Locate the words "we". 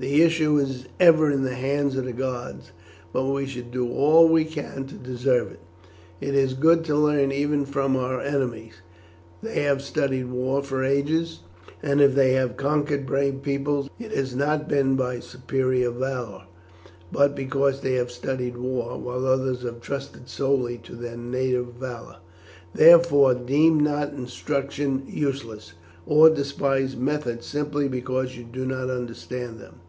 3.26-3.44, 4.26-4.46